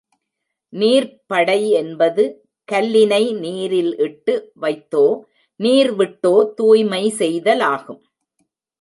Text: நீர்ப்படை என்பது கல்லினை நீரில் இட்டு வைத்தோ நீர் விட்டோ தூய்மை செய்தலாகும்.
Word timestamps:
நீர்ப்படை 0.73 1.57
என்பது 1.71 2.23
கல்லினை 2.69 3.23
நீரில் 3.39 3.93
இட்டு 3.97 4.35
வைத்தோ 4.61 5.05
நீர் 5.59 5.91
விட்டோ 5.95 6.35
தூய்மை 6.53 7.03
செய்தலாகும். 7.19 8.01